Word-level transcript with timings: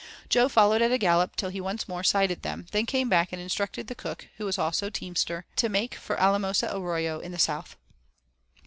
Jo 0.31 0.49
followed 0.49 0.81
at 0.81 0.91
a 0.91 0.97
gallop 0.97 1.35
till 1.35 1.51
he 1.51 1.61
once 1.61 1.87
more 1.87 2.03
sighted 2.03 2.41
them, 2.41 2.65
then 2.71 2.87
came 2.87 3.07
back 3.07 3.31
and 3.31 3.39
instructed 3.39 3.85
the 3.85 3.93
cook, 3.93 4.27
who 4.37 4.45
was 4.45 4.57
also 4.57 4.89
teamster, 4.89 5.45
to 5.57 5.69
make 5.69 5.93
for 5.93 6.19
Alamosa 6.19 6.75
Arroyo 6.75 7.19
in 7.19 7.31
the 7.31 7.37
south. 7.37 7.75